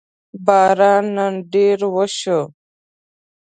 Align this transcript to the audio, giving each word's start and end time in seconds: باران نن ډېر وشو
باران 0.45 1.05
نن 1.15 1.33
ډېر 1.53 1.79
وشو 1.95 2.39